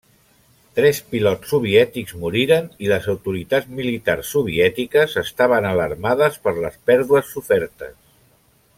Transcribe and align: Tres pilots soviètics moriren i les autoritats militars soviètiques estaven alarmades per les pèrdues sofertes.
Tres 0.77 0.99
pilots 1.09 1.51
soviètics 1.53 2.15
moriren 2.23 2.71
i 2.85 2.89
les 2.93 3.05
autoritats 3.13 3.69
militars 3.81 4.33
soviètiques 4.37 5.15
estaven 5.27 5.71
alarmades 5.75 6.43
per 6.49 6.59
les 6.65 6.83
pèrdues 6.91 7.35
sofertes. 7.37 7.97